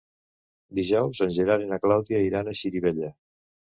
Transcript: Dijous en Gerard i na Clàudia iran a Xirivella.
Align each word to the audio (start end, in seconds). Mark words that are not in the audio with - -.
Dijous 0.77 1.21
en 1.27 1.33
Gerard 1.37 1.67
i 1.67 1.71
na 1.73 1.79
Clàudia 1.85 2.25
iran 2.31 2.51
a 2.55 2.59
Xirivella. 2.63 3.13